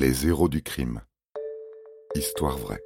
Les 0.00 0.26
héros 0.26 0.48
du 0.48 0.62
crime. 0.62 1.02
Histoire 2.14 2.56
vraie. 2.56 2.82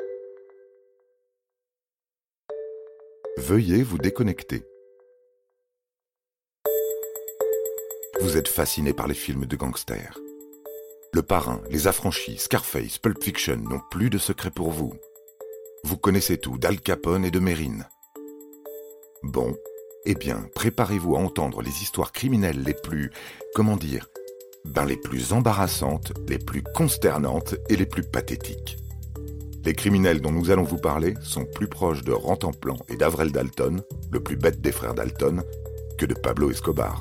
Veuillez 3.36 3.84
vous 3.84 3.99
déconnecter. 3.99 4.65
Vous 8.20 8.36
êtes 8.36 8.48
fasciné 8.48 8.92
par 8.92 9.06
les 9.06 9.14
films 9.14 9.46
de 9.46 9.54
gangsters. 9.54 10.18
Le 11.12 11.22
Parrain, 11.22 11.62
Les 11.70 11.86
Affranchis, 11.86 12.38
Scarface, 12.38 12.98
Pulp 12.98 13.22
Fiction 13.22 13.58
n'ont 13.58 13.82
plus 13.92 14.10
de 14.10 14.18
secret 14.18 14.50
pour 14.50 14.72
vous. 14.72 14.92
Vous 15.84 15.96
connaissez 15.96 16.36
tout 16.36 16.58
d'Al 16.58 16.80
Capone 16.80 17.24
et 17.24 17.30
de 17.30 17.38
Mérine. 17.38 17.86
Bon, 19.22 19.56
eh 20.04 20.16
bien, 20.16 20.48
préparez-vous 20.56 21.14
à 21.14 21.20
entendre 21.20 21.62
les 21.62 21.80
histoires 21.80 22.10
criminelles 22.10 22.64
les 22.64 22.74
plus, 22.74 23.12
comment 23.54 23.76
dire, 23.76 24.08
ben 24.64 24.84
les 24.84 24.96
plus 24.96 25.32
embarrassantes, 25.32 26.12
les 26.29 26.39
plus 26.39 26.62
consternantes 26.62 27.54
et 27.68 27.76
les 27.76 27.86
plus 27.86 28.02
pathétiques. 28.02 28.79
Les 29.64 29.75
criminels 29.75 30.20
dont 30.20 30.32
nous 30.32 30.50
allons 30.50 30.62
vous 30.62 30.79
parler 30.79 31.14
sont 31.22 31.44
plus 31.44 31.68
proches 31.68 32.02
de 32.02 32.12
Rantanplan 32.12 32.77
et 32.89 32.97
d'Avrel 32.97 33.33
Dalton, 33.33 33.83
le 34.12 34.23
plus 34.23 34.37
bête 34.37 34.61
des 34.61 34.73
frères 34.73 34.95
Dalton, 34.95 35.42
que 35.97 36.06
de 36.06 36.15
Pablo 36.15 36.51
Escobar. 36.51 37.01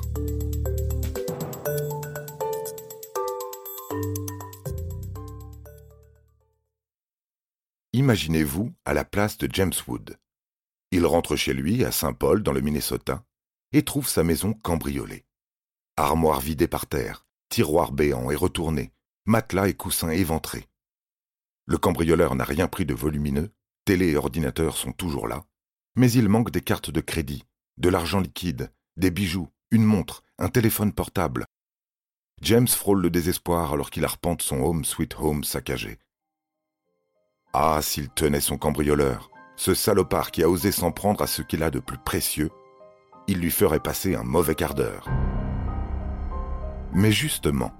Imaginez-vous 7.92 8.72
à 8.84 8.94
la 8.94 9.04
place 9.04 9.38
de 9.38 9.48
James 9.52 9.72
Wood. 9.86 10.16
Il 10.90 11.06
rentre 11.06 11.36
chez 11.36 11.54
lui, 11.54 11.84
à 11.84 11.92
Saint-Paul, 11.92 12.42
dans 12.42 12.52
le 12.52 12.60
Minnesota, 12.60 13.24
et 13.72 13.82
trouve 13.82 14.08
sa 14.08 14.24
maison 14.24 14.52
cambriolée. 14.52 15.24
Armoire 15.96 16.40
vidée 16.40 16.66
par 16.66 16.86
terre, 16.86 17.24
tiroirs 17.54 17.92
béants 17.92 18.32
et 18.32 18.34
retournés, 18.34 18.90
matelas 19.26 19.68
et 19.68 19.74
coussins 19.74 20.10
éventrés. 20.10 20.66
Le 21.66 21.78
cambrioleur 21.78 22.34
n'a 22.34 22.42
rien 22.42 22.66
pris 22.66 22.84
de 22.84 22.94
volumineux, 22.94 23.52
télé 23.84 24.08
et 24.08 24.16
ordinateur 24.16 24.76
sont 24.76 24.90
toujours 24.90 25.28
là, 25.28 25.44
mais 25.94 26.10
il 26.10 26.28
manque 26.28 26.50
des 26.50 26.62
cartes 26.62 26.90
de 26.90 27.00
crédit, 27.00 27.44
de 27.78 27.88
l'argent 27.88 28.18
liquide, 28.18 28.72
des 28.96 29.12
bijoux, 29.12 29.48
une 29.70 29.84
montre, 29.84 30.24
un 30.40 30.48
téléphone 30.48 30.92
portable. 30.92 31.46
James 32.42 32.66
frôle 32.66 33.00
le 33.00 33.10
désespoir 33.10 33.72
alors 33.72 33.90
qu'il 33.92 34.04
arpente 34.04 34.42
son 34.42 34.56
home 34.56 34.84
sweet 34.84 35.14
home 35.16 35.44
saccagé. 35.44 36.00
Ah, 37.52 37.78
s'il 37.82 38.08
tenait 38.08 38.40
son 38.40 38.58
cambrioleur, 38.58 39.30
ce 39.54 39.74
salopard 39.74 40.32
qui 40.32 40.42
a 40.42 40.48
osé 40.48 40.72
s'en 40.72 40.90
prendre 40.90 41.22
à 41.22 41.28
ce 41.28 41.42
qu'il 41.42 41.62
a 41.62 41.70
de 41.70 41.78
plus 41.78 41.98
précieux, 41.98 42.50
il 43.28 43.38
lui 43.38 43.52
ferait 43.52 43.78
passer 43.78 44.16
un 44.16 44.24
mauvais 44.24 44.56
quart 44.56 44.74
d'heure. 44.74 45.08
Mais 46.94 47.10
justement, 47.10 47.72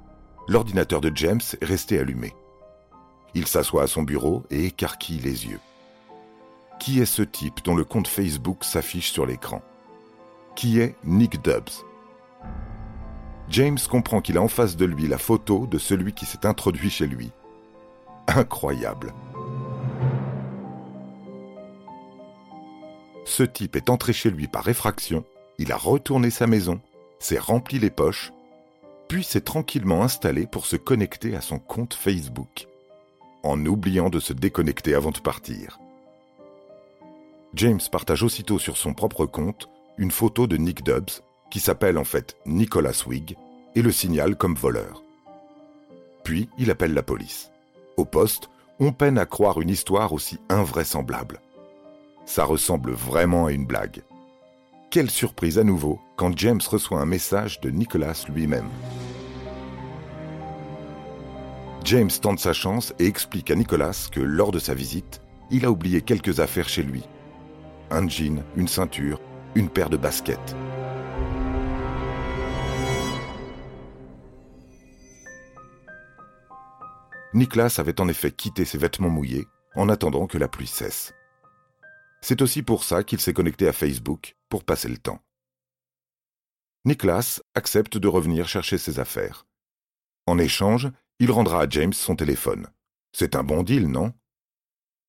l'ordinateur 0.48 1.01
de 1.01 1.11
James 1.15 1.41
est 1.61 1.65
resté 1.65 1.98
allumé. 1.98 2.34
Il 3.34 3.47
s'assoit 3.47 3.84
à 3.84 3.87
son 3.87 4.03
bureau 4.03 4.43
et 4.51 4.67
écarquille 4.67 5.20
les 5.20 5.47
yeux. 5.47 5.61
Qui 6.81 7.01
est 7.01 7.07
ce 7.07 7.23
type 7.23 7.65
dont 7.65 7.77
le 7.77 7.85
compte 7.85 8.09
Facebook 8.09 8.65
s'affiche 8.65 9.11
sur 9.12 9.25
l'écran? 9.25 9.62
Qui 10.57 10.81
est 10.81 10.97
Nick 11.05 11.42
Dubbs 11.42 11.85
James 13.51 13.79
comprend 13.89 14.20
qu'il 14.20 14.37
a 14.37 14.42
en 14.42 14.48
face 14.48 14.77
de 14.77 14.85
lui 14.85 15.07
la 15.07 15.19
photo 15.19 15.67
de 15.67 15.79
celui 15.79 16.12
qui 16.12 16.27
s'est 16.27 16.47
introduit 16.47 16.91
chez 16.91 17.07
lui. 17.07 17.31
Incroyable. 18.27 19.12
Ce 23.25 23.42
type 23.42 23.77
est 23.77 23.91
entré 23.91 24.12
chez 24.12 24.31
lui 24.31 24.48
par 24.48 24.69
effraction, 24.69 25.25
il 25.59 25.73
a 25.73 25.77
retourné 25.77 26.31
sa 26.31 26.47
maison, 26.47 26.81
s'est 27.19 27.39
rempli 27.39 27.79
les 27.79 27.91
poches, 27.91 28.33
puis 29.15 29.23
s'est 29.23 29.43
tranquillement 29.43 30.03
installé 30.03 30.45
pour 30.45 30.67
se 30.67 30.75
connecter 30.75 31.37
à 31.37 31.41
son 31.41 31.61
compte 31.61 31.95
Facebook, 31.95 32.67
en 33.45 33.65
oubliant 33.65 34.11
de 34.11 34.19
se 34.19 34.33
déconnecter 34.33 34.93
avant 34.93 35.12
de 35.12 35.20
partir. 35.20 35.79
James 37.55 37.79
partage 37.92 38.25
aussitôt 38.25 38.58
sur 38.58 38.77
son 38.77 38.92
propre 38.92 39.25
compte 39.25 39.69
une 39.98 40.11
photo 40.11 40.48
de 40.48 40.57
Nick 40.57 40.83
Dubbs, 40.83 41.23
qui 41.48 41.61
s'appelle 41.61 41.97
en 41.97 42.02
fait 42.02 42.36
Nicholas 42.45 43.05
Wigg, 43.07 43.36
et 43.77 43.83
le 43.83 43.92
signale 43.92 44.35
comme 44.35 44.57
voleur. 44.57 45.05
Puis 46.25 46.48
il 46.58 46.73
appelle 46.73 46.92
la 46.92 47.05
police. 47.05 47.52
Au 47.96 48.05
poste, 48.05 48.51
on 48.81 48.91
peine 48.91 49.19
à 49.19 49.27
croire 49.27 49.61
une 49.61 49.70
histoire 49.70 50.13
aussi 50.13 50.41
invraisemblable. 50.48 51.41
Ça 52.27 52.45
ressemble 52.45 52.91
vraiment 52.91 53.46
à 53.46 53.52
une 53.52 53.64
blague. 53.64 54.02
Quelle 54.91 55.08
surprise 55.08 55.61
à 55.61 55.63
nouveau 55.63 56.01
quand 56.17 56.36
James 56.36 56.61
reçoit 56.69 57.01
un 57.01 57.07
message 57.07 57.61
de 57.61 57.70
Nicholas 57.70 58.25
lui-même. 58.29 58.69
James 61.84 62.11
tente 62.22 62.39
sa 62.39 62.55
chance 62.55 62.95
et 62.98 63.05
explique 63.05 63.50
à 63.50 63.55
Nicholas 63.55 64.08
que 64.11 64.20
lors 64.20 64.52
de 64.52 64.58
sa 64.58 64.72
visite, 64.72 65.20
il 65.50 65.67
a 65.67 65.70
oublié 65.70 66.00
quelques 66.00 66.40
affaires 66.40 66.68
chez 66.68 66.83
lui. 66.83 67.02
Un 67.90 68.08
jean, 68.08 68.42
une 68.56 68.68
ceinture, 68.68 69.20
une 69.55 69.68
paire 69.68 69.90
de 69.90 69.98
baskets. 69.98 70.56
Nicholas 77.34 77.74
avait 77.77 78.01
en 78.01 78.08
effet 78.08 78.30
quitté 78.30 78.64
ses 78.64 78.78
vêtements 78.78 79.11
mouillés 79.11 79.45
en 79.77 79.90
attendant 79.90 80.27
que 80.27 80.39
la 80.39 80.48
pluie 80.48 80.66
cesse. 80.66 81.12
C'est 82.22 82.40
aussi 82.40 82.62
pour 82.62 82.83
ça 82.84 83.05
qu'il 83.05 83.20
s'est 83.20 83.34
connecté 83.34 83.68
à 83.68 83.74
Facebook, 83.74 84.36
pour 84.48 84.64
passer 84.64 84.89
le 84.89 84.96
temps. 84.96 85.20
Nicholas 86.86 87.42
accepte 87.55 87.98
de 87.98 88.08
revenir 88.08 88.48
chercher 88.48 88.78
ses 88.78 89.01
affaires. 89.01 89.46
En 90.27 90.39
échange, 90.39 90.90
il 91.19 91.30
rendra 91.30 91.63
à 91.63 91.69
James 91.69 91.92
son 91.92 92.17
téléphone. 92.17 92.69
C'est 93.13 93.36
un 93.36 93.45
bon 93.45 93.63
deal, 93.63 93.89
non? 93.89 94.13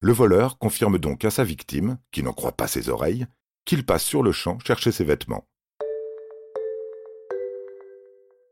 Le 0.01 0.13
voleur 0.13 0.59
confirme 0.59 0.99
donc 0.99 1.25
à 1.25 1.31
sa 1.31 1.43
victime, 1.43 1.97
qui 2.11 2.21
n'en 2.21 2.33
croit 2.33 2.51
pas 2.51 2.67
ses 2.67 2.89
oreilles, 2.89 3.25
qu'il 3.66 3.85
passe 3.85 4.03
sur 4.03 4.21
le 4.21 4.31
champ 4.31 4.59
chercher 4.59 4.91
ses 4.91 5.03
vêtements. 5.03 5.47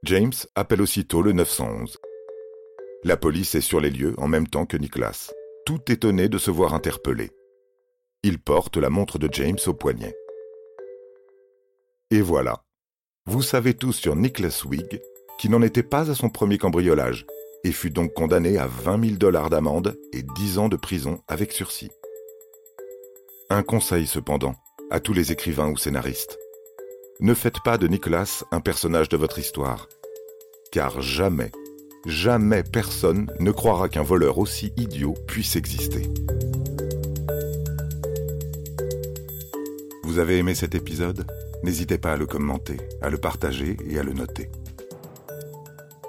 James 0.04 0.34
appelle 0.56 0.82
aussitôt 0.82 1.22
le 1.22 1.32
911. 1.32 1.98
La 3.04 3.18
police 3.18 3.56
est 3.56 3.62
sur 3.62 3.80
les 3.80 3.90
lieux 3.90 4.16
en 4.18 4.28
même 4.28 4.48
temps 4.48 4.66
que 4.66 4.78
Nicholas, 4.78 5.32
tout 5.66 5.80
étonné 5.92 6.30
de 6.30 6.38
se 6.38 6.52
voir 6.52 6.74
interpellé. 6.74 7.32
Il 8.24 8.40
porte 8.40 8.78
la 8.78 8.90
montre 8.90 9.20
de 9.20 9.30
James 9.32 9.60
au 9.68 9.74
poignet. 9.74 10.16
Et 12.10 12.22
voilà. 12.22 12.66
Vous 13.26 13.42
savez 13.42 13.74
tout 13.74 13.94
sur 13.94 14.16
Nicholas 14.16 14.64
Wigg, 14.66 15.02
qui 15.38 15.50
n'en 15.50 15.62
était 15.62 15.84
pas 15.84 16.10
à 16.10 16.16
son 16.16 16.30
premier 16.30 16.58
cambriolage, 16.58 17.26
et 17.64 17.72
fut 17.72 17.90
donc 17.90 18.14
condamné 18.14 18.58
à 18.58 18.68
20 18.68 19.04
000 19.06 19.18
dollars 19.18 19.50
d'amende 19.50 19.98
et 20.12 20.24
10 20.24 20.58
ans 20.58 20.70
de 20.70 20.76
prison 20.76 21.22
avec 21.28 21.52
sursis. 21.52 21.90
Un 23.50 23.64
conseil 23.64 24.08
cependant, 24.08 24.56
à 24.90 25.00
tous 25.00 25.14
les 25.14 25.32
écrivains 25.32 25.70
ou 25.70 25.78
scénaristes. 25.78 26.38
Ne 27.20 27.34
faites 27.34 27.62
pas 27.64 27.78
de 27.78 27.88
Nicholas 27.88 28.44
un 28.52 28.60
personnage 28.60 29.10
de 29.10 29.18
votre 29.18 29.40
histoire, 29.40 29.88
car 30.72 31.02
jamais, 31.02 31.52
jamais 32.06 32.64
personne 32.64 33.32
ne 33.40 33.52
croira 33.52 33.90
qu'un 33.90 34.04
voleur 34.04 34.40
aussi 34.40 34.74
idiot 34.76 35.14
puisse 35.28 35.56
exister. 35.56 36.10
Vous 40.04 40.20
avez 40.20 40.38
aimé 40.38 40.54
cet 40.54 40.76
épisode? 40.76 41.26
N'hésitez 41.64 41.98
pas 41.98 42.14
à 42.14 42.18
le 42.18 42.26
commenter, 42.26 42.78
à 43.02 43.10
le 43.10 43.18
partager 43.18 43.78
et 43.90 43.98
à 43.98 44.04
le 44.04 44.14
noter. 44.14 44.50